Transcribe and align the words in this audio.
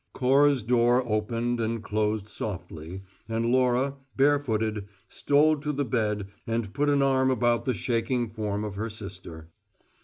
'"Cora's 0.13 0.63
door 0.63 1.07
opened 1.07 1.59
and 1.59 1.83
closed 1.83 2.27
softly, 2.27 3.03
and 3.29 3.45
Laura, 3.45 3.97
barefooted, 4.15 4.87
stole 5.07 5.57
to 5.57 5.71
the 5.71 5.85
bed 5.85 6.25
and 6.47 6.73
put 6.73 6.89
an 6.89 7.03
arm 7.03 7.29
about 7.29 7.65
the 7.65 7.75
shaking 7.75 8.27
form 8.27 8.63
of 8.63 8.73
her 8.73 8.89
sister. 8.89 9.51